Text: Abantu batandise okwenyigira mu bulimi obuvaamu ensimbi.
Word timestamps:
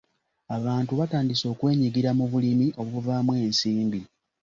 Abantu 0.57 0.91
batandise 0.99 1.45
okwenyigira 1.53 2.09
mu 2.17 2.25
bulimi 2.31 2.67
obuvaamu 2.81 3.31
ensimbi. 3.43 4.01